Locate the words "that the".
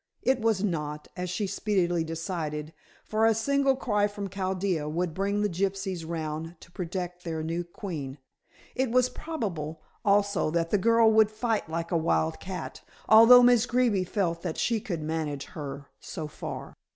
10.49-10.79